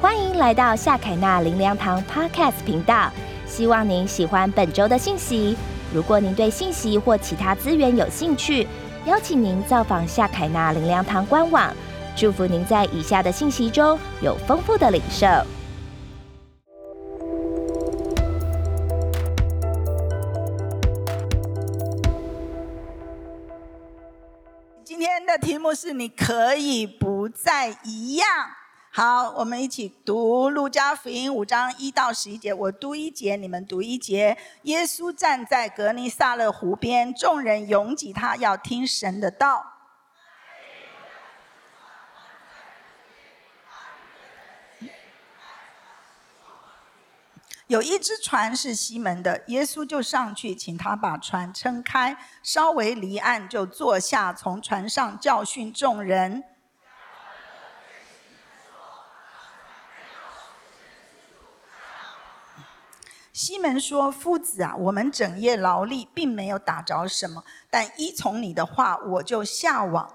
[0.00, 3.10] 欢迎来到夏凯纳林良堂 Podcast 频道，
[3.48, 5.56] 希望您喜欢本周的信息。
[5.92, 8.64] 如果您对信息或其他资源有兴趣，
[9.06, 11.74] 邀请您造访夏凯纳林良堂官网。
[12.14, 15.26] 祝福您在以下的信息中有丰富的领受。
[24.84, 28.26] 今天的题目是：你可以不再一样。
[28.98, 32.52] 好，我们一起读路加福音五章一到十一节。
[32.52, 34.36] 我读一节，你们读一节。
[34.62, 39.64] 耶稣站在格尼撒勒湖边，众人拥挤他，要听神的道。
[47.68, 56.42] 有一只船是西门的，耶稣就上去，请他把船撑开，稍微离岸，就坐下，从船上教训众人。
[63.38, 70.12] 西门说：“夫子啊，我们整夜劳力，并没有打着什么，但依从你的话，我就下网。”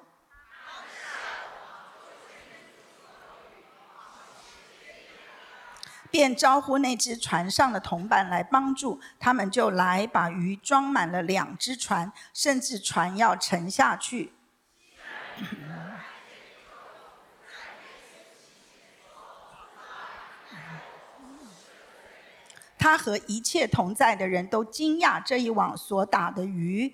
[6.11, 14.33] 便招呼那只船上的同伴来帮助，他们就来把鱼装满了两只船，甚至船要沉下去。
[22.83, 26.93] 他和一切同在的人都惊讶这一网所打的鱼。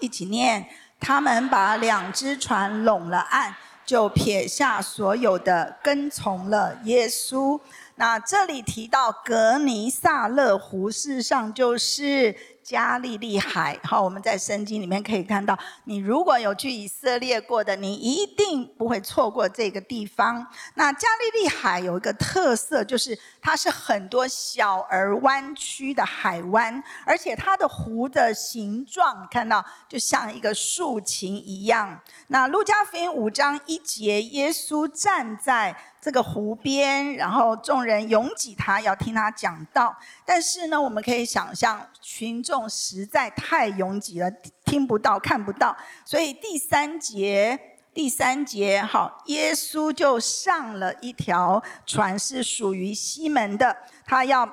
[0.00, 0.66] 一起念，
[0.98, 7.60] 他们把两只船拢了岸，就撇下所有的，跟从了耶稣。
[7.96, 12.34] 那这里提到格尼萨勒湖，事实上就是。
[12.62, 20.46] 加利利海，好，我们在圣经里面可以看到，你如果有去以色列过的，你一定不会错过这个地方。
[20.74, 32.00] 那加利利海有一个特色，就是它是很多小而弯曲的海湾，而且它的湖的形状，看到就像一个竖琴一样。
[32.28, 35.76] 那路加福音五章一节，耶稣站在。
[36.02, 39.96] 这个湖边，然后众人拥挤他，要听他讲道。
[40.26, 44.28] 但是呢，我们可以想象，群众实在太拥挤了，
[44.64, 45.76] 听不到，看不到。
[46.04, 47.56] 所以第三节，
[47.94, 53.76] 第三节，好，耶稣就上了一条船，是属于西门的。
[54.04, 54.44] 他要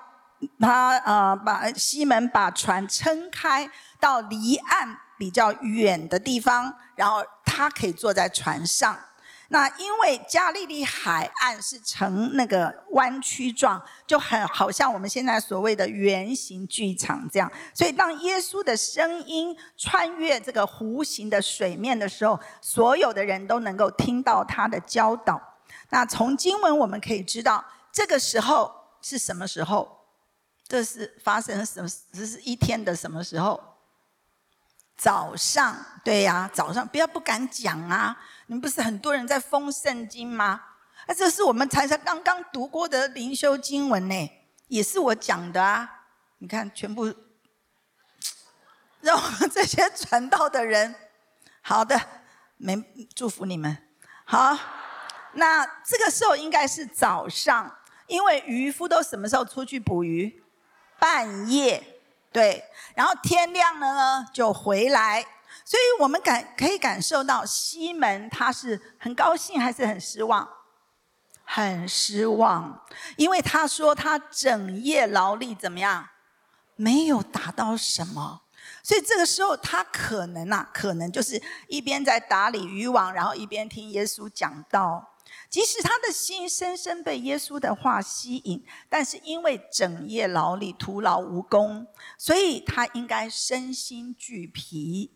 [0.60, 3.68] 他呃，把西门把船撑开
[4.00, 8.96] 到离岸比较远的地方，然后他可以坐在船上。
[9.52, 25.42] 那因为加利利海岸是呈那个弯曲状，就很好像我们现在所谓的圆形剧场这样，所以当耶稣的声音穿越这个弧形的水面的时候，所有的人都能够听到他的教导。
[25.90, 28.72] 那从经文我们可以知道，这个时候
[29.02, 29.98] 是什么时候？
[30.68, 31.90] 这是发生什么？
[32.14, 33.60] 这是一天的什么时候？
[35.00, 38.16] 早上，对呀，早上不要不敢讲啊。
[38.48, 40.62] 你们不是很多人在封圣经吗？
[41.08, 44.32] 啊，这是我们才才刚刚读过的灵修经文呢，
[44.68, 45.90] 也是我讲的啊。
[46.40, 47.14] 你看，全部
[49.00, 50.94] 让我们这些传道的人，
[51.62, 51.98] 好的，
[52.58, 52.84] 没
[53.16, 53.78] 祝福你们。
[54.26, 54.58] 好，
[55.32, 57.74] 那这个时候应该是早上，
[58.08, 60.44] 因为渔夫都什么时候出去捕鱼？
[61.00, 61.99] 半夜，
[62.32, 62.64] 对。
[62.96, 65.26] 然后天亮了呢，就回来。
[65.66, 70.48] 所以我们感可以感受到西门他是很高兴还是很失望？
[71.44, 72.86] 很失望，
[73.18, 76.08] 因为他说他整夜劳力怎么样，
[76.76, 78.42] 没有达到什么。
[78.84, 85.16] 所以这个时候他可能啊，可能就是一边在打理渔网，然后一边听耶稣讲道。
[85.50, 91.88] 即使他的心深深被耶稣的话吸引，但是因为整夜劳力徒劳无功，
[92.18, 95.16] 所以他应该身心俱疲。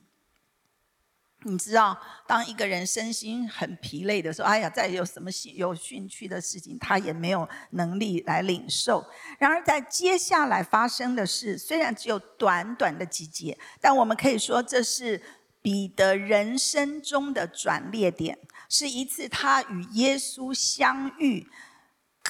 [1.46, 9.06] 你知道，当一个人身心很疲累的时候，哎呀，再有什么兴有兴趣的事情，他也没有能力来领受。
[9.38, 15.22] 然而，在接下来发生的事，虽然只有短短的几节，但我们可以说，这是
[15.64, 18.38] 彼得人生中的转捩点，
[18.70, 21.48] 是一次他与耶稣相遇、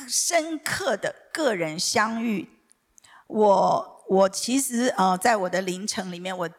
[0.07, 2.47] 深刻的个人相遇。
[3.27, 6.49] 我我其实呃，在我的凌晨里面，我。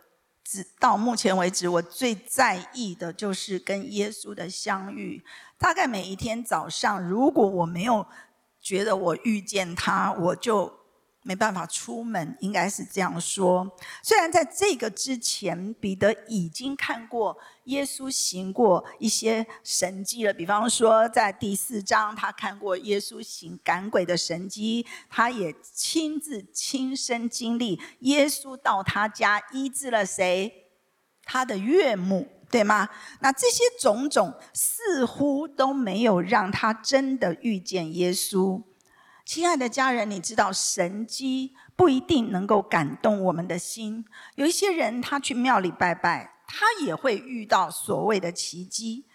[0.46, 5.24] 直到目前为止，我最在意的就是跟耶稣的相遇。
[5.56, 8.06] 大概每一天早上，如果我没有
[8.60, 10.70] 觉得我遇见他，我就
[11.26, 13.74] 没办法出门，应该是这样说。
[14.02, 30.66] 虽然在这个之前，彼得已经看过耶稣行过一些神迹了，比方说在第四章，他看过耶稣行赶鬼的神迹，他也亲自亲身经历耶稣到他家医治了谁，
[31.24, 32.90] 他的岳母，对吗？
[33.20, 38.62] 那这些种种似乎都没有让他真的遇见耶稣。
[39.24, 44.04] 亲爱的家人，你知道神机不一定能够感动我们的心。
[44.34, 49.06] 有一些人他去庙里拜拜，他也会遇到所谓的奇迹。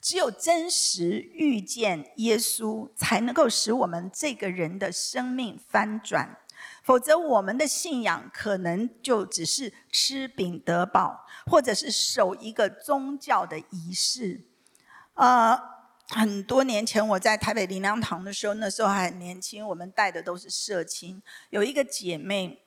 [0.00, 6.38] 只有真实遇见耶稣，才能够使我们这个人的生命翻转。
[6.84, 14.46] 否则，我们的信仰可能就只是吃饼得饱，或者是守一个宗教的仪式。
[15.14, 15.75] 呃。
[16.08, 21.20] 很多年前，我在台北灵粮堂的时候，那时候还很年轻，我们带的都是社青。
[21.50, 22.62] 有一个姐妹，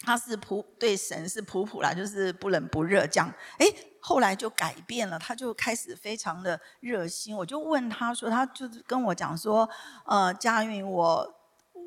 [0.00, 3.32] 她是普对神是普普啦，就是不冷不热这样。
[3.58, 3.66] 哎，
[4.00, 7.36] 后来就改变了，她就开始非常的热心。
[7.36, 9.68] 我就问她说，她就是跟我讲说，
[10.04, 11.34] 呃，佳韵，我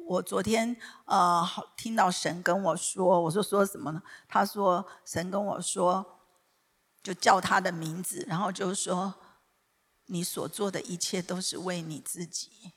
[0.07, 0.73] 我昨天
[1.03, 1.45] 呃
[1.75, 4.01] 听到神跟我说，我说说什么呢？
[4.29, 6.19] 她说神跟我说，
[7.03, 9.13] 就叫她的名字，然后就说。
[10.11, 12.73] 你所做的一切都是为你自己，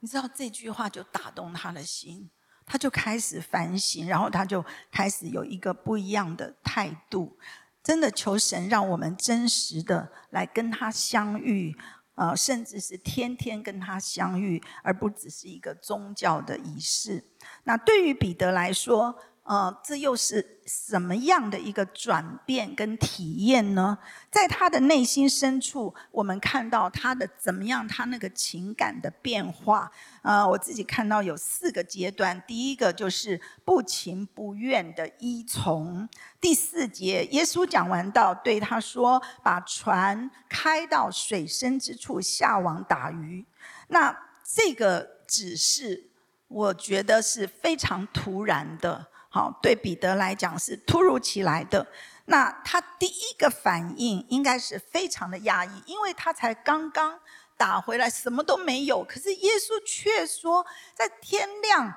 [0.00, 2.30] 你知道这句话就打动他的心，
[2.64, 7.38] 他就开始反省，然后他就开始有一个不一样的态度。
[7.82, 11.76] 真的求神让我们真实的来跟他相遇，
[12.14, 17.22] 呃，甚至是天天跟他相遇，而不只是一个宗教的仪式。
[17.64, 19.16] 那对于彼得来说，
[19.46, 23.96] 呃，这又是什么样的一个转变跟体验呢？
[24.28, 29.88] 在他的内心深处，我们看到他的怎么样，他那个情感的变化。
[30.22, 32.42] 呃，我自己看到有四个阶段。
[32.44, 36.08] 第一个就是不情不愿的依从。
[36.40, 43.46] 第四节，耶稣讲完道，对他说：“把船开到水深之处，下网打鱼。”
[43.86, 46.08] 那这个指示，
[46.48, 49.06] 我觉得是非常突然的。
[49.36, 51.86] 好，对彼得来讲是突如其来的。
[52.24, 57.20] 那他第一个反应应该是非常的压抑，因为他才刚刚
[57.54, 59.04] 打回来，什么都没有。
[59.04, 61.92] 可是耶稣却说，在天亮，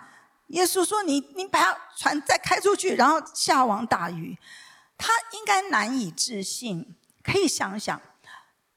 [0.48, 4.38] 耶稣说：“你你把船再开出去，然后下网打鱼。”
[5.00, 6.98] 他应该难以置信。
[7.24, 8.02] 可以想想，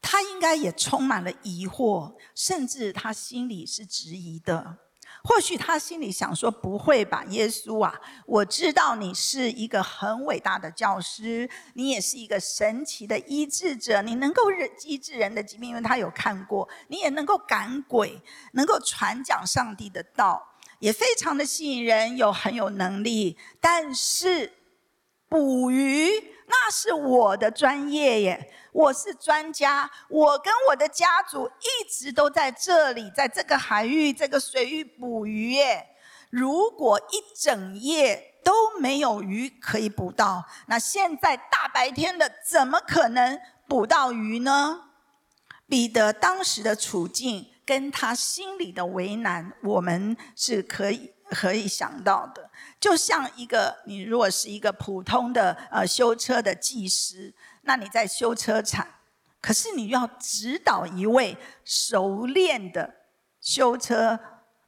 [0.01, 4.79] 他应该也充满了疑惑，甚至他心里是质疑的。
[5.25, 8.01] 或许他心里想说：“不会吧，耶稣啊！
[8.27, 14.43] 我知道你是一个很伟大的教师，你也是一个神奇的医治者，你能够
[14.85, 18.21] 医治人的疾病，因为他有看过；你也能够赶鬼，
[18.53, 20.43] 能够传讲上帝的道，
[20.81, 23.39] 也非常的吸引人，有很有能力。
[23.61, 24.53] 但是
[25.29, 26.11] 捕鱼
[26.53, 35.89] 那是我的专业耶。”我是专家，我跟我的家族一直都在这里，在这个海域、这个水域捕鱼耶。
[36.31, 43.39] 如果一整夜都没有鱼可以捕到，那现在大白天的，怎么可能
[43.69, 44.81] 捕到鱼呢？
[45.69, 52.51] 彼得当时的处境跟他心里的为难，我们是可以可以想到的。
[52.79, 57.35] 就像一个，你如果是一个普通的呃修车的技师。
[57.65, 58.87] 那你在修车厂，
[59.41, 62.95] 可是你要指导一位熟练的
[63.41, 64.19] 修车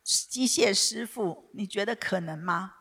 [0.04, 2.74] 机械师傅，你觉得可能吗？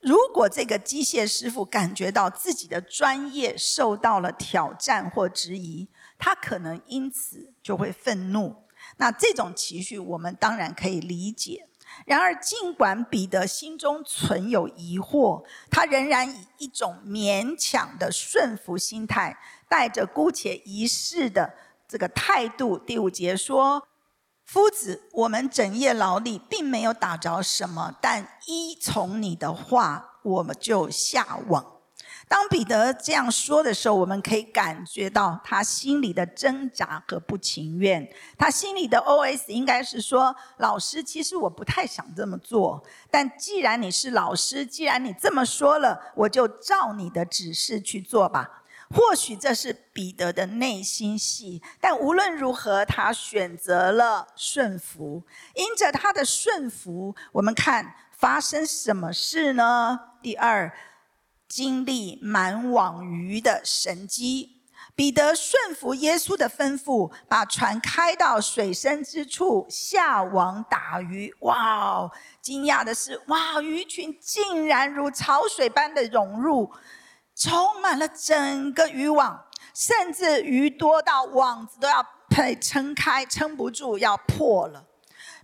[0.00, 8.64] 如果这个机械师傅感觉到自己的专业受到了挑战或质疑，他可能因此就会愤怒。
[8.96, 11.66] 那这种情绪，我们当然可以理解。
[12.06, 19.36] 然而，尽管彼得心中存有疑惑，他仍然以一种勉强的顺服心态，
[19.68, 21.54] 带着姑且一试的
[21.86, 22.78] 这个态度。
[22.78, 23.86] 第五节说
[24.44, 31.79] ：“夫子，我们整夜劳力，并没有打着什么，但依从你的话，我们就下网。”
[32.30, 38.08] 当彼得这样说的时候，我们可以感觉到他心里的挣扎和不情愿。
[38.38, 48.62] 他心里的 OS 应该是说：“老师，其实我不太想这么做，但既然你是老师，既然你这么说了，我就照你的指示去做吧。”
[48.94, 55.24] 或许这是彼得的内心戏，但无论如何，他选择了顺服。
[55.56, 59.98] 因着他的顺服，我们看发生什么事呢？
[60.22, 60.72] 第二。
[61.50, 64.62] 经历满网鱼的神机，
[64.94, 71.34] 彼得顺服耶稣的吩咐，把船开到水深之处，下网打鱼。
[71.40, 72.12] 哇哦！
[72.40, 76.70] 惊讶的是，哇，鱼群竟然如潮水般的涌入，
[77.34, 84.86] 充满了整个渔网，甚至鱼多到网子都要被撑开，撑不住要破了。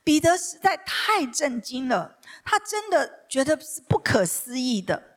[0.05, 5.16] 彼得实在太震惊了，他真的觉得是不可思议的。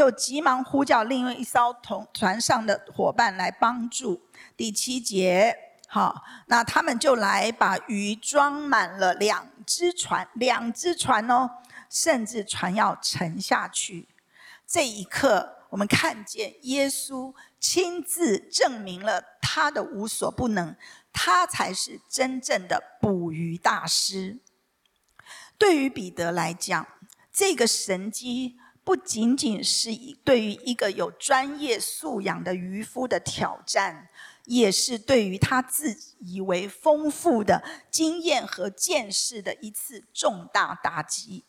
[0.00, 4.18] 就急忙呼叫另外一艘同船上的伙伴来帮助。
[4.56, 5.54] 第七节，
[5.88, 11.50] 好，那他们就来把鱼装满了两只船，两只船哦，
[11.90, 14.08] 甚至船要沉下去。
[14.66, 20.74] 这一刻，我们看见耶稣亲自证明了他的无所不能，
[21.12, 24.38] 他才是真正的捕鱼大师。
[25.58, 26.86] 对于彼得来讲，
[27.30, 28.56] 这个神机。
[28.82, 29.90] 不仅仅是
[30.24, 34.08] 对于一个有专业素养的渔夫的挑战，
[34.46, 41.44] 也是对于他自以为丰富的经验和见识的一次重大打击。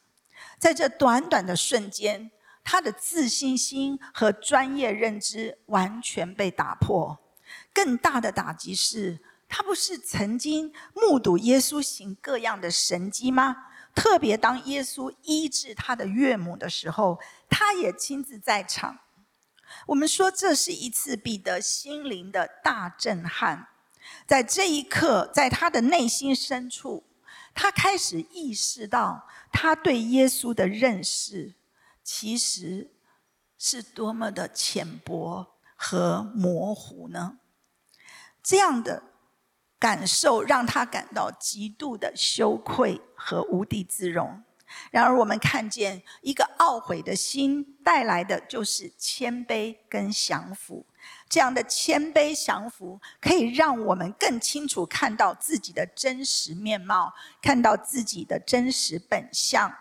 [0.59, 2.31] 在这短短的瞬间，
[2.63, 7.17] 他的自信心和专业认知完全被打破。
[7.73, 13.55] 更大的打击是，他不是曾经目睹耶稣行各样的神迹吗？
[13.93, 17.19] 特别当耶稣医治他的岳母的时候，
[17.49, 18.99] 他也亲自在场。
[19.87, 23.67] 我们说这是一次彼得心灵的大震撼。
[24.25, 27.03] 在这一刻，在他的内心深处，
[27.53, 31.53] 他开始意识到他对耶稣的认识
[32.03, 32.91] 其实
[33.57, 37.37] 是多么的浅薄和模糊呢？
[38.41, 39.10] 这样的。
[39.81, 44.43] 感受让他感到极度的羞愧和无地自容。
[44.91, 50.85] 然而，我们看见一个懊悔的心带来的就是谦卑跟降服。
[51.27, 57.11] 这样的谦卑降服，可以让我们更清楚看到自己的真实面貌，
[57.41, 59.73] 看到自己的真实本相。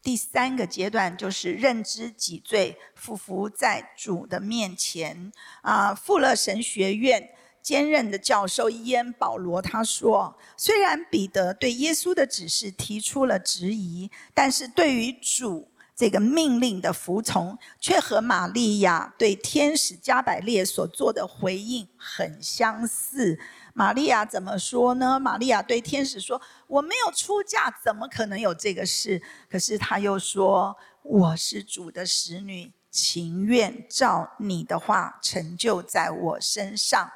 [0.00, 5.32] 第三个阶段就是认知己罪，俯伏在主的面前。
[5.62, 7.30] 啊，富勒神学院。
[7.62, 23.38] 兼任的教授伊恩·保罗他说：“虽然彼得对耶稣的指示提出了质疑，但是对于主这个命令的服从，却和玛利亚对天使加百列所做的回应很相似。
[23.74, 25.20] 玛利亚怎么说呢？
[25.20, 37.10] 玛利亚对天使说：‘我没有出嫁，怎么可能有这个事？’可是他又说：‘我是主的使女，情愿照你的话成就在我身上。’”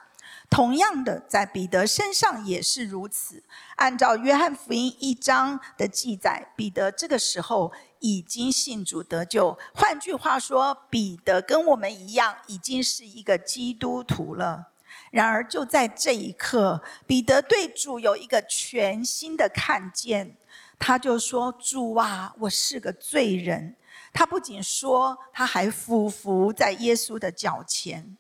[0.53, 3.43] 同样的，在彼得身上也是如此。
[3.77, 9.59] 按照约翰福音一章的记载，彼得这个时候已经信主得救。
[9.75, 14.69] 换句话说，彼得跟我们一样，已经是一个基督徒了。
[15.11, 20.37] 然而，就在这一刻，彼得对主有一个全新的看见。
[20.79, 23.75] 他就说：“主啊，我是个罪人。”
[24.13, 28.19] 他不仅说，他还俯伏在耶稣的脚前。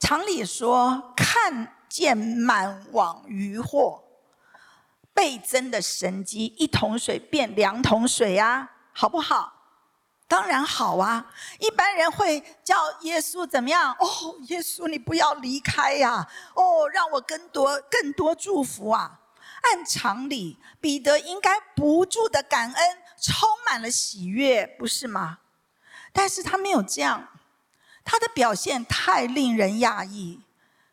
[0.00, 4.02] 常理说，看见满网渔获，
[5.14, 9.52] 倍增的神机，一桶水变两桶水啊，好不好？
[10.26, 11.32] 当然好啊！
[11.58, 13.92] 一般人会叫耶稣怎么样？
[13.98, 16.26] 哦，耶稣你不要离开呀！
[16.54, 19.20] 哦，让我更多更多祝福啊！
[19.62, 25.38] 按常理，彼得应该不住的感恩，充满了喜悦，不是吗？
[26.12, 27.28] 但是他没有这样。
[28.10, 30.40] 他的表现太令人讶异，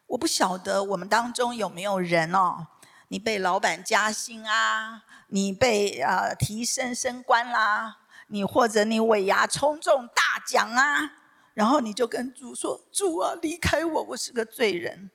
[0.05, 2.67] 我不晓得我们当中有没有人哦，
[3.07, 7.97] 你被老板加薪啊，你被呃提升升官啦，
[8.27, 11.13] 你或者你尾牙冲中大奖啊，
[11.55, 15.09] 然后你就跟主说：“主啊，离开我，我是个罪人。”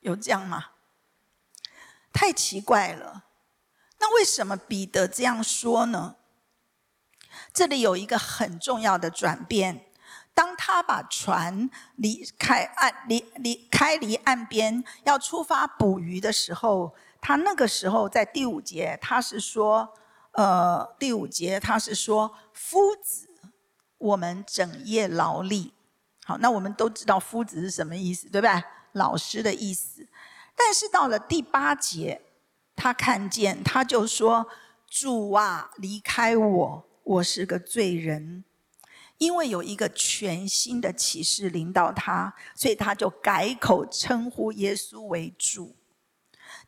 [0.00, 0.72] 有这样吗？
[2.12, 3.24] 太奇怪了。
[3.98, 6.16] 那为什么彼得这样说呢？
[7.54, 9.86] 这里有一个很重要的转变。
[10.38, 19.92] 当他把船离开岸离离开离岸边要出发捕鱼的时候，他那个时候在第五节他是说，
[20.30, 23.26] 呃，第五节他是说夫子，
[23.98, 25.74] 我们整夜劳力。
[26.24, 28.62] 好，那我们都知道夫子是什么意思，对不对？
[28.92, 30.06] 老师的意思。
[30.54, 32.22] 但是到了第八节，
[32.76, 34.46] 他看见他就说
[34.88, 38.44] ：“主啊，离开我，我是个罪人。”
[39.18, 45.76] 因为有一个全新的启示领导他，所以他就改口称呼耶稣为主。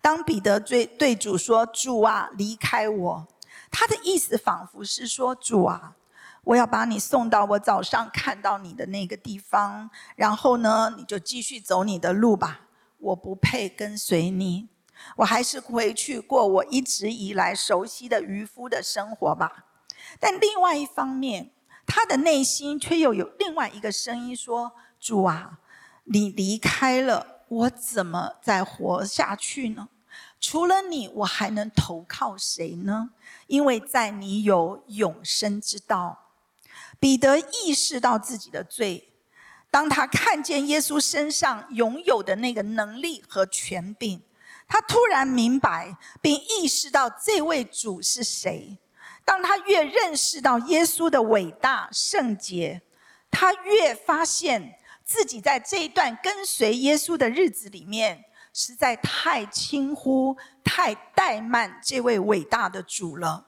[0.01, 3.29] 当彼得对对主说：“主啊，离开我。”
[3.71, 5.95] 他的意思仿佛是说：“主啊，
[6.43, 12.63] 我要把你送到我早上看到你的那个地方，然后呢，你就继续走你的路吧。
[12.99, 14.69] 我不配跟随你，
[15.17, 19.67] 我还是回去过我一直以来熟悉的渔夫的生活吧。
[20.19, 21.53] 但另外一方面，
[21.93, 24.71] 他的内心却又有另外一个声音说
[25.01, 25.59] ：“主啊，
[26.05, 29.89] 你离开了，我怎么再活下去呢？
[30.39, 33.11] 除了你，我还能投靠谁呢？
[33.49, 36.29] 因为在你有永生之道。”
[37.01, 39.13] 彼得意识到自己的罪，
[39.69, 44.23] 当他看见耶稣身上拥有的那个能力和权柄，
[44.69, 48.79] 他突然明白并意识到这位主是谁。
[49.31, 52.83] 当他越认识到耶稣的伟大圣洁，
[53.31, 63.47] 他越发现自己在这一段跟随耶稣的日子里面，实在太轻忽、太怠慢这位伟大的主了。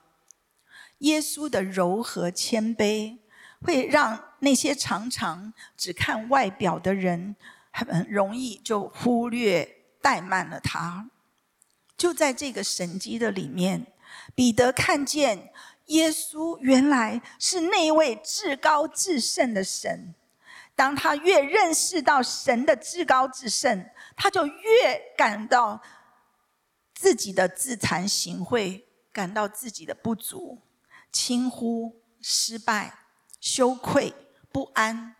[0.98, 3.18] 耶稣的柔和谦卑。
[3.64, 7.36] 会让那些常常只看外表的人，
[7.70, 11.08] 很容易就忽略怠慢了他。
[11.96, 13.86] 就在这个神机的里面，
[14.34, 15.52] 彼得看见
[15.86, 20.14] 耶稣原来是那位至高至圣的神。
[20.74, 25.82] 当他越认识到神的至高至圣，他就越感到
[26.94, 30.62] 自己的自惭形秽，感到自己的不足、
[31.10, 32.98] 轻忽、失败。
[33.40, 34.14] 羞愧、
[34.52, 35.16] 不安，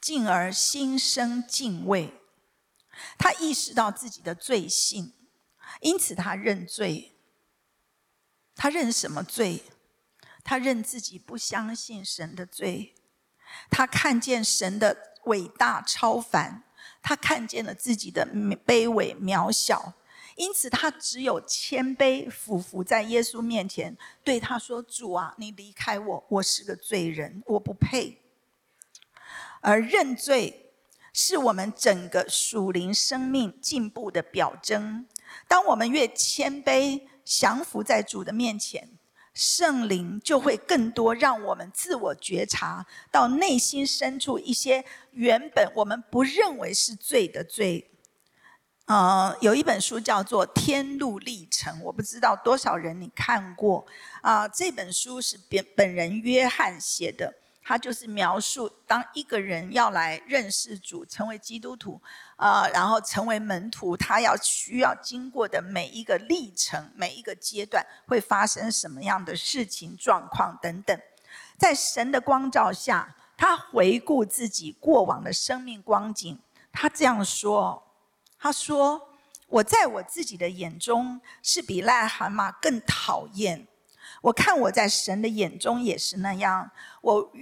[0.00, 2.18] 进而心生敬畏。
[3.18, 5.12] 他意识到自己的罪性，
[5.82, 7.12] 因此他认罪。
[8.54, 9.62] 他认什么罪？
[10.44, 12.94] 他认自己不相信神的罪。
[13.70, 16.62] 他看见神的伟大超凡，
[17.02, 18.26] 他看见了自己的
[18.66, 19.94] 卑微渺小。
[20.36, 23.94] 因此，他只有谦卑俯伏在耶稣面前，
[24.24, 28.22] 对他说：“主啊，你离开我，我是个罪人，我不配。”
[29.60, 30.72] 而认罪
[31.12, 35.06] 是我们整个属灵生命进步的表征。
[35.46, 38.88] 当我们越谦卑降服在主的面前，
[39.34, 47.88] 圣灵就会更多让我们自我觉察到内心深处一些原本我们不认为是罪的罪。
[48.86, 53.86] 呃，有一本书叫做《天路历程》，我不知道多少人你看过
[54.20, 54.46] 啊？
[54.48, 62.00] 这本书是本本人约翰写的，他就是描述当一个人要来认识主、成为基督徒，
[62.36, 70.98] 啊，然后成为门徒，他要需要经过的每一个历程、每一个阶段会发生什么样的事情、状况等等。
[71.56, 76.38] 在神的光照下，他回顾自己过往的生命光景，
[76.72, 77.82] 他这样说。
[78.38, 79.08] 他说
[79.46, 83.68] ：“我在我自己的眼中是比癞蛤蟆更讨厌。
[84.22, 86.70] 我看我在神的眼中也是那样。
[87.02, 87.32] 我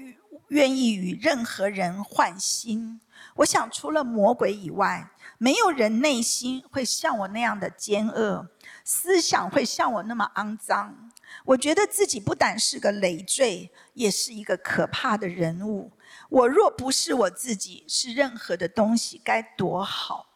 [0.48, 3.00] 愿意与任何人换心。
[3.36, 8.50] 我想，除了魔鬼以外，没有人内心会像我那样的奸恶，
[8.82, 11.10] 思想会像我那么肮脏。
[11.44, 15.92] 我觉得自己不但是个累赘，也是一个可怕的人物。
[16.28, 20.26] 我若不是我自己，是任何的东西，该多好！”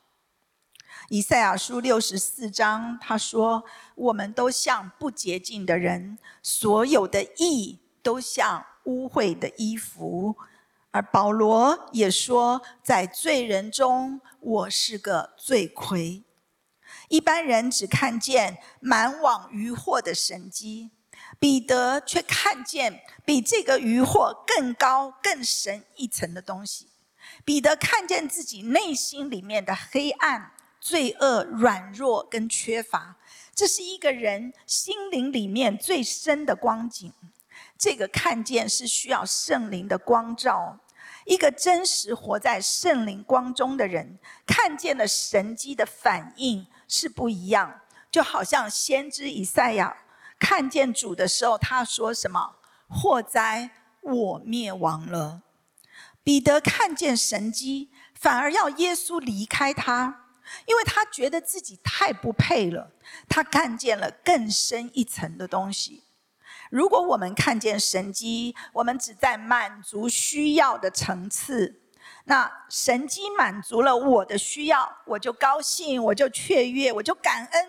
[1.10, 3.64] 以赛亚书六十四章，他说
[3.94, 10.36] ：“我们都像不洁净的人，所有的义都像污秽的衣服。”
[10.90, 16.24] 而保罗也说：“在罪人中，我是个罪魁。”
[17.08, 20.90] 一般人只看见满网渔获的神机，
[21.38, 26.88] 彼得却看见比这个渔获更高、更深一层的东西。
[27.44, 30.52] 彼得看见自己内心里面的黑暗。
[30.84, 33.16] 罪恶、软弱跟缺乏，
[33.54, 37.10] 这是一个人心灵里面最深的光景。
[37.78, 40.80] 这个看见是需要圣灵的光照。
[41.24, 47.80] 一个真实活在圣灵光中的人，看见了神迹的反应是不一样。
[48.10, 49.96] 就好像先知以赛亚
[50.38, 52.56] 看见主的时候，他说什么？
[52.88, 53.70] 祸灾，
[54.02, 55.40] 我灭亡了。
[56.22, 60.23] 彼得看见神迹，反而要耶稣离开他。
[60.66, 62.90] 因为他觉得自己太不配了，
[63.28, 66.02] 他看见了更深一层的东西。
[66.70, 71.82] 如果我们看见神机，我们只在满足需要的层次，
[72.24, 77.68] 那神机满足了我的需要，我就高兴，我就雀跃，我就感恩。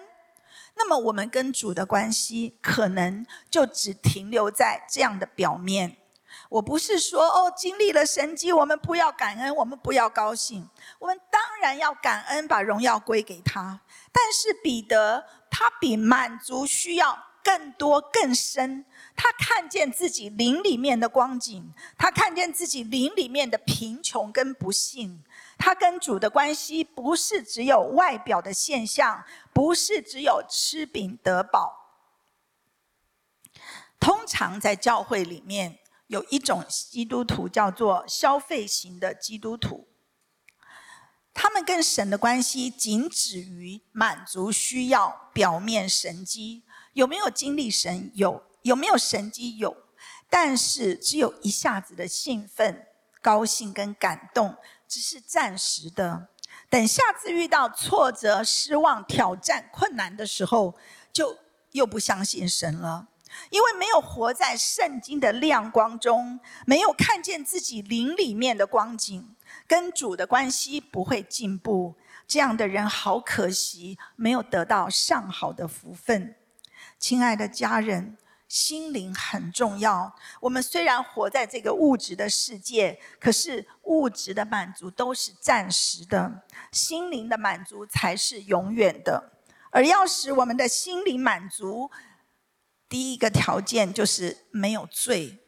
[0.76, 5.98] 那么我们跟主的关系，可能就只停留在这样的表面。
[6.50, 10.70] 我不是说哦，经历了神迹，我们不要感恩，我们不要高兴。
[11.00, 13.82] 我们当然要感恩，把荣耀归给他。
[14.12, 25.24] 但是彼得他比满足需要更多更深，他看见自己灵里面的光景，他看见自己灵里面的贫穷跟不幸。
[25.58, 31.82] 他跟主的关系不是只有外表的现象，不是只有吃饼得饱。
[34.00, 39.88] 通常在教会里面有一种基督徒叫做消费型的基督徒，
[41.34, 46.64] 他们跟神的关系仅止于满足需要、表面神机。
[46.94, 48.12] 有没有经历神？
[48.16, 48.44] 有。
[48.66, 49.58] 有没有神机？
[49.58, 49.78] 有，
[50.28, 52.88] 但是只有一下子的兴奋、
[53.22, 56.30] 高兴跟感动，只是暂时的。
[56.68, 60.76] 等下次遇到挫折、失望、挑战、困难的时候，
[61.14, 61.38] 就
[61.74, 63.08] 又不相信神了，
[63.50, 69.36] 因为没有活在圣经的亮光中，没有看见自己灵里面的光景，
[69.68, 71.96] 跟主的关系不会进步。
[72.28, 76.36] 这样的人好可惜，没有得到上好的福分。
[76.98, 78.18] 亲爱的家人。
[78.48, 80.16] 心灵很重要。
[80.40, 89.32] 我们虽然活在这个物质的世界，可是物质的满足都是暂时的，心灵的满足才是永远的。
[89.72, 91.90] 而要使我们的心灵满足，
[92.88, 95.40] 第一个条件就是没有罪，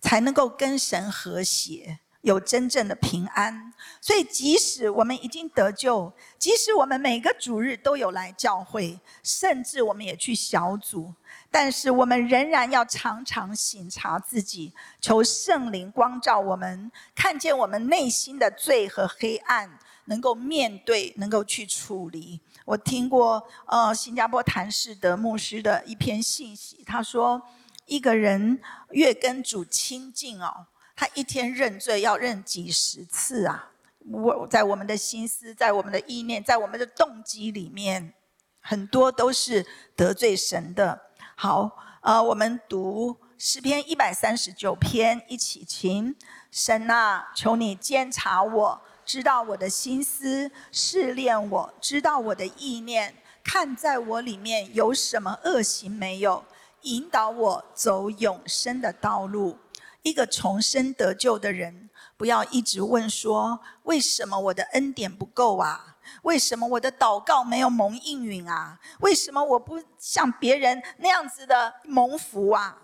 [0.00, 2.00] 才能够跟神和谐。
[2.22, 11.12] 有真正的平安，所以即使我们已经得救，即使我们每个主日都有来教会，甚至我们也去小组，
[11.50, 22.40] 但是我们仍然要常常省察自己，求圣灵光照我们，看见我们内心的罪和黑暗，能够面对，能够去处理。
[22.64, 27.42] 我听过呃新加坡谭士德牧师的一篇信息，他说
[27.86, 30.66] 一个人越跟主亲近哦。
[30.96, 33.72] 他一天认罪要认几十次啊！
[34.08, 38.14] 我在我们的心思，在我们的意念，在我们的动机里面，
[38.60, 41.10] 很多都是得罪神的。
[41.34, 46.14] 好，呃，我们读诗篇一百三十九篇，一起请
[46.52, 56.44] 神啊，求你监察我，知道我的心思，试炼我，知道我的意念，看在我里面有什么恶行没有，
[56.82, 59.58] 引导我走永生的道路。
[60.02, 61.88] 一个重生得救的人，
[62.18, 65.96] 不要一直问说：为什么我的恩典不够啊？
[66.22, 68.78] 为什么我的祷告没有蒙应允啊？
[69.00, 72.76] 为什么我不像别人那样子的蒙福啊？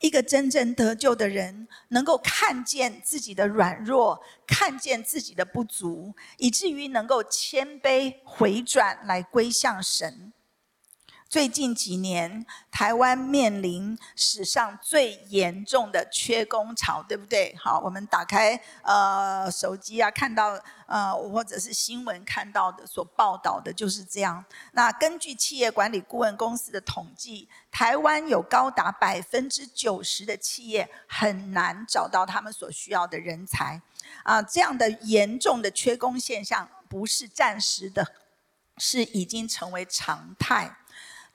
[0.00, 10.32] 一个真正得救的人，能够看见自己的软弱，看见自己的不足，以至于能够谦卑回转来归向神。
[11.30, 17.54] 最近几年，台湾面临史上最严重的缺工潮，对不对？
[17.56, 24.44] 好，我们打开呃手机啊，看到呃或者是新闻看到的所报道的就是这样。
[24.72, 33.80] 那根据企业管理顾问公司的统计，台湾有高达百分之九十的企业很难找到他们所需要的人才。
[34.24, 38.04] 啊，这样的严重的缺工现象不是暂时的，
[38.78, 40.78] 是已经成为常态。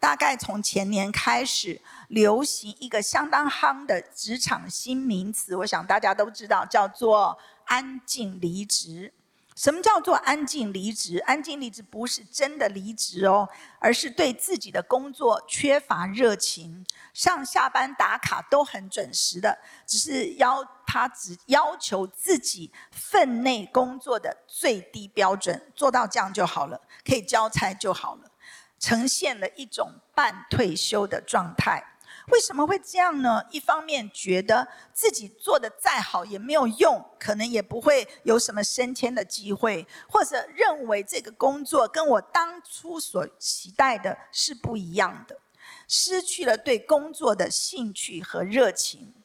[0.05, 9.11] 大概从前年开始流行一个相当夯的职场新名词，我想大家都知道，叫做“安静离职”。
[9.57, 11.17] 什么叫做安静离职？
[11.25, 28.29] 安静离职不是真的离职哦，而是对自己的工作缺乏热情，上下班打卡都很准时的，只是要他只要求自己分内工作的最低标准，做到这样就好了，可以交差就好了。
[28.85, 31.83] 呈现了一种半退休的状态，
[32.27, 33.41] 为什么会这样呢？
[33.49, 45.35] 一方面觉得自己做的再好也没有用，可能也不会有什么升迁的机会，或者认为这个工作跟我当初所期待的是不一样的，
[45.87, 49.15] 失去了对工作的兴趣和热情。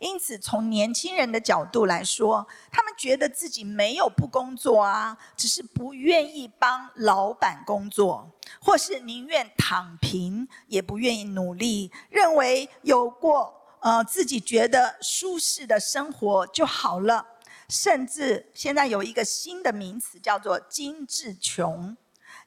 [0.00, 8.32] 因此，从年轻人的角度来说，他们觉得自己没有不工作啊，只是不愿意帮老板工作，
[8.62, 17.26] 或是宁愿躺平，也不愿意努力，认为有过呃自己觉得舒适的生活就好了。
[17.68, 21.94] 甚至现在有一个新的名词叫做“精致穷”，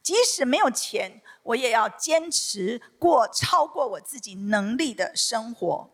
[0.02, 5.93] 即使没有钱，我也要坚持过超过我自己能力的生活。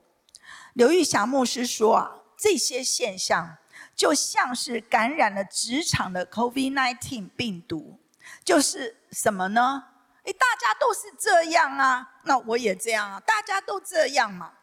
[0.73, 3.57] 刘玉霞牧师说啊，这些现象
[3.95, 7.99] 就像是感染了职场的 COVID-19 病毒，
[8.43, 9.83] 就是什么呢？
[10.23, 14.53] 诶，大家都是这样啊，那我也这样啊，大家都这样嘛。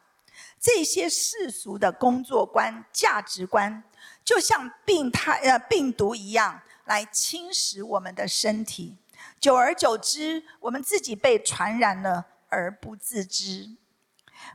[0.60, 3.82] 这些世俗的工作观、价值观，
[4.24, 8.96] 就像病态呃病毒一样，来侵蚀我们的身体。
[9.40, 13.76] 久而久之，我们自己被传染了而不自知。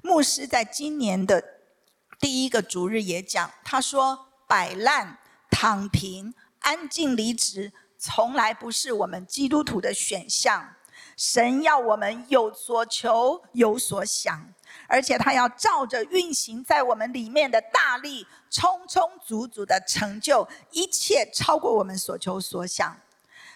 [0.02, 1.44] 牧师在今年的
[2.20, 10.76] 第一个主日也讲，他说：“摆烂、躺平、安静离职，从来不是我们基督徒的选项。
[11.16, 14.54] 神要我们有所求，有所想。”
[14.88, 22.98] 而且他要照着运行在我们里面的大力，充充足足的成就一切，超过我们所求所想。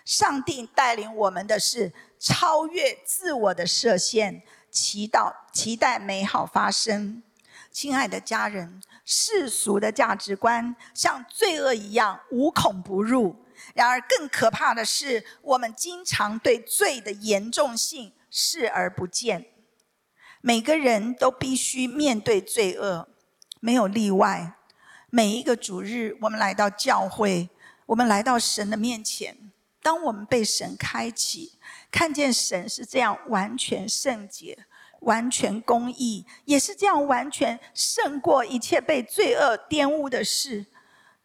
[0.04, 4.44] 上帝带领我们的是超越自我的设限，
[4.76, 7.24] 祈祷期待美好发生。
[7.72, 13.46] 亲爱的家人，世俗的价值观像罪恶一样无孔不入。
[13.74, 19.46] 然而更可怕的是，我们经常对罪的严重性视而不见。
[20.42, 23.08] 每个人都必须面对罪恶，
[23.62, 24.58] 没有例外。
[25.10, 27.50] 每一个主日，我们来到教会，
[27.86, 29.52] 我们来到神的面前。
[29.82, 31.55] 当我们被神开启，
[31.92, 34.66] 看见神是这样完全圣洁、
[35.02, 40.66] 完全公义，也是这样完全胜过一切被罪恶玷污的事，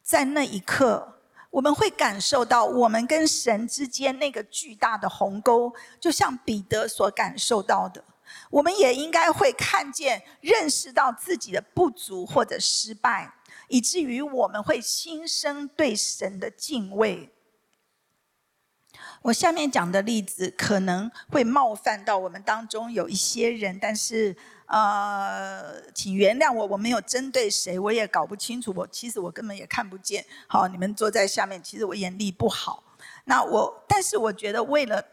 [0.03, 1.21] 在那一刻，
[1.51, 8.05] 我们会感受到我们跟神之间那个巨大的鸿沟，就像彼得所感受到的。
[8.49, 13.33] 我们也应该会看见、认识到自己的不足或者失败，
[13.67, 17.29] 以至于我们会心生对神的敬畏。
[19.23, 28.73] 我下面讲的例子可能会冒犯到我们当中有一些人，但是呃，请原谅我，我没有针对谁，我也搞不清楚。
[28.77, 30.25] 我其实我根本也看不见。
[30.47, 32.83] 好，你们坐在下面，其实我眼力不好。
[33.25, 35.05] 那我，但是我觉得为了。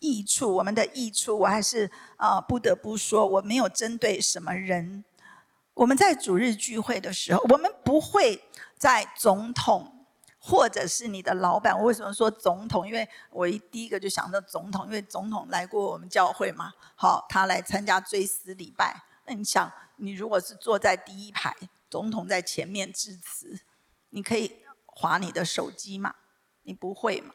[0.00, 5.02] 益处，我们的益处，我还是啊不得不说，我没有针对什么人。
[5.74, 8.40] 我们在主日聚会的时候，我们不会
[8.76, 9.97] 在总统
[10.38, 11.76] 或者是你的老板。
[11.76, 12.86] 我为什么说总统？
[12.86, 16.72] 因为我一第一个就想到总统，因为总统来过我们教会嘛。
[16.94, 19.02] 好，他来参加追思礼拜。
[19.26, 21.54] 那你想，你如果是坐在第一排，
[21.90, 23.60] 总统在前面致辞，
[24.10, 26.14] 你可以划你的手机嘛？
[26.62, 27.34] 你不会嘛？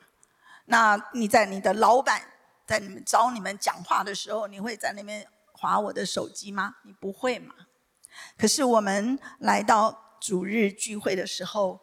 [0.66, 2.30] 那你在你的老板。
[2.66, 6.76] 在你们找你们讲话的时候，你会在那边划我的手机吗？
[6.84, 7.54] 你不会嘛？
[8.38, 11.82] 可是我们来到主日聚会的时候，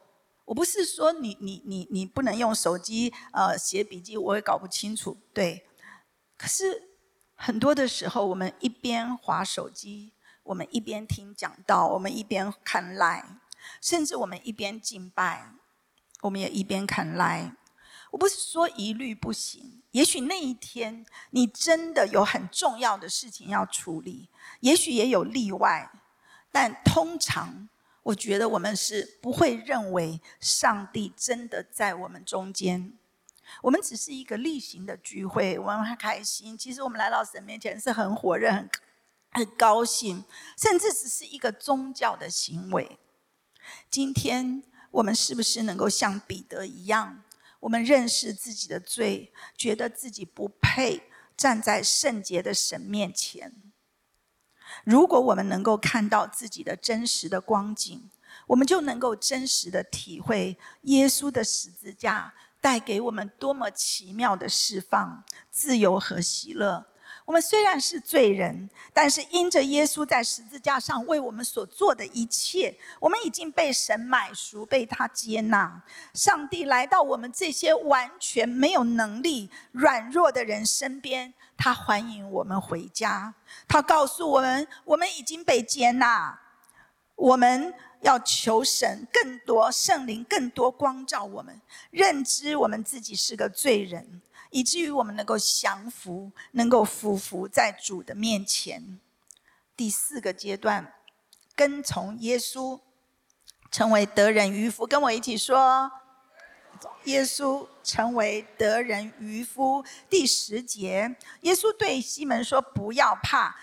[0.50, 5.16] 我不是说你你你你不能用手机呃写笔记，我也搞不清楚。
[5.32, 5.64] 对，
[6.36, 6.88] 可是
[7.36, 13.24] 很多的时候，我们一边划手机，我们一边听讲道，我们一边看 l i e
[13.80, 15.52] 甚至我们一边敬拜，
[16.22, 17.52] 我们也一边看 l i e。
[18.10, 25.92] 我不是说一律不行，也许那一天你真的有很重要的事情要处理，也许也有例外，
[26.50, 27.68] 但通常
[28.02, 32.92] 我觉得我们是不会认为上帝真的在我们中间。
[33.62, 36.56] 我们只是一个例行的聚会，我们很开心。
[36.56, 38.70] 其实我们来到神面前是很火热、很
[39.32, 40.24] 很高兴，
[40.56, 42.98] 甚至只是一个宗教的行为。
[43.90, 47.22] 今天我们是不是能够像彼得一样？
[47.60, 51.02] 我们认识自己的罪，觉得自己不配
[51.36, 53.69] 站在圣洁的神面前。
[54.84, 58.10] 如果我们能够看到自己的真实的光景，
[58.46, 66.86] 我们就能够真实的体会耶稣的十字架带给我们多么奇妙的释放、自由和喜乐。
[67.26, 75.80] 我们虽然是罪人，但是因着耶稣在十字架上为我们所做的一切，我们已经被神买赎，被他接纳。
[76.12, 83.34] 上帝来到我们这些完全没有能力、软弱的人身边，他欢迎我们回家。
[83.68, 86.40] 他告诉我们，我们已经被接纳。
[87.14, 94.22] 我们要求神更多圣灵，更多光照我们，认知我们自己是个罪人。
[94.48, 98.98] 以至于我们能够降服，能够俯伏在主的面前。
[99.76, 100.94] 第四个阶段，
[101.54, 102.80] 跟从耶稣，
[103.70, 104.86] 成为得人渔夫。
[104.86, 105.92] 跟我一起说：
[107.04, 109.84] 耶稣成为得人渔夫。
[110.08, 113.54] 第十节，耶稣对西门说：“不要怕，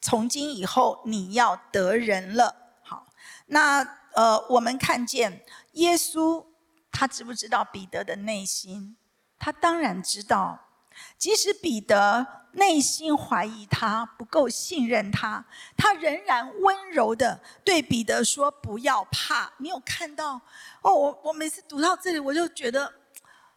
[0.00, 3.06] 从今以后你要得人了。”好，
[3.46, 6.44] 那呃，我们看见耶稣，
[6.90, 8.96] 他知不知道彼得的内心？
[9.38, 10.68] 他当然知道，
[11.16, 15.44] 即使彼得内心怀疑他不够信任他，
[15.76, 20.40] 他仍然温柔的对彼得说：“不要怕。”你有看到？
[20.82, 22.92] 哦，我我每次读到这里，我就觉得，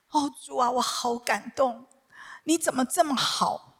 [0.10, 1.88] 哦主啊，我好感动！
[2.44, 3.78] 你怎么这么好？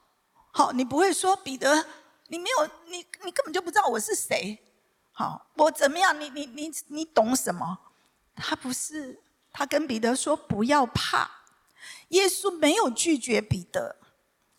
[0.52, 1.86] 好，你不会说彼得，
[2.28, 4.64] 你没有，你你根本就不知道我是谁。
[5.12, 6.20] 好，我怎么样？
[6.20, 7.78] 你你你你懂什么？
[8.36, 9.22] 他不是，
[9.52, 11.30] 他跟彼得说：“不要怕。”
[12.10, 13.98] 耶稣没有拒绝彼得，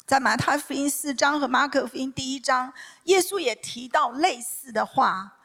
[0.06, 5.38] 在马太福音四章和马可福音第一章，耶稣也提到类似的话，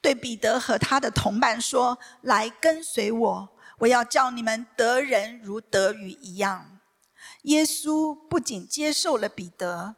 [0.00, 3.48] 对彼得和他的同伴说：“来跟随我，
[3.78, 6.78] 我要叫你们得人如得鱼一样。”
[7.42, 9.96] 耶稣不仅接受了彼得，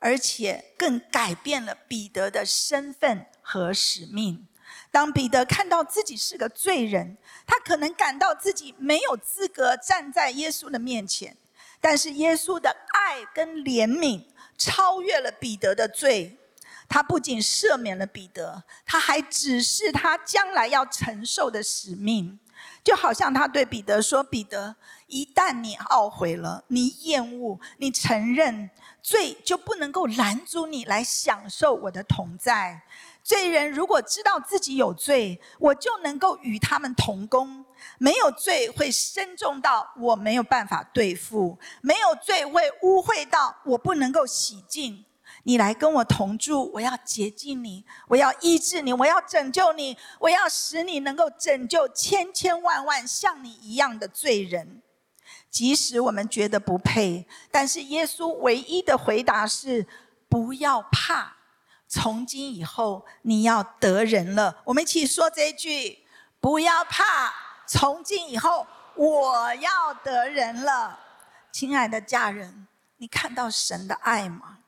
[0.00, 4.46] 而且更改变了彼得的身份和使命。
[4.90, 11.38] 当彼得看到自己是个罪人，他可能感到自己没有资格站在耶稣的面前。
[11.80, 14.24] 但是耶稣的爱跟怜悯
[14.58, 16.38] 超越了彼得的罪，
[16.88, 22.38] 他不仅赦免了彼得，他还指示他将来要承受的使命。
[22.84, 28.68] 就好像他对彼得说：“彼得，一旦你懊悔了，你厌恶，你承认
[29.02, 32.82] 罪，就不能够拦阻你来享受我的同在。
[33.22, 37.64] 罪人如果知道自己有罪，我就能够与他们同工。
[37.98, 45.04] 没有罪会深重到我没有办法对付，没有罪会污秽到我不能够洗净。”
[45.44, 54.82] 你来跟我同住，我要洁净你，我要医治你，我要拯救你，我要使你能够拯救千千万万像你一样的罪人。
[55.50, 59.86] 即使我们觉得不配，但是耶稣唯一的回答是：
[60.28, 61.36] 不要怕，
[61.88, 64.60] 从今以后你要得人了。
[64.64, 66.00] 我们一起说这一句：
[66.38, 67.32] 不要怕，
[67.72, 70.98] 从今以后我要得人了。
[71.52, 74.58] 亲爱的家人，你看到神的爱吗？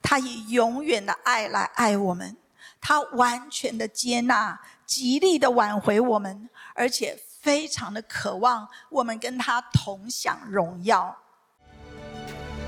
[0.00, 2.36] 他以永远的爱来爱我们，
[2.80, 11.16] 他完全的接纳，极力的挽回我们，而且非常的渴望我们跟他同享荣耀。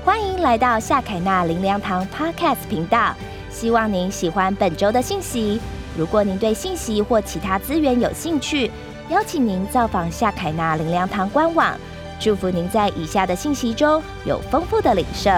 [0.03, 3.15] 欢迎来到夏凯纳林良堂 Podcast 频道，
[3.49, 5.61] 希望您喜欢本周的信息。
[5.97, 8.69] 如果您对信息或其他资源有兴趣，
[9.09, 11.77] 邀请您造访夏凯纳林良堂官网。
[12.19, 15.29] 祝福您在以下的信息中有丰富的领受。